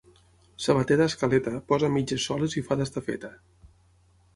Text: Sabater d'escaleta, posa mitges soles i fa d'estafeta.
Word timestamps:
Sabater 0.67 0.97
d'escaleta, 1.01 1.55
posa 1.73 1.93
mitges 1.99 2.29
soles 2.31 2.59
i 2.63 2.67
fa 2.71 2.79
d'estafeta. 2.83 3.35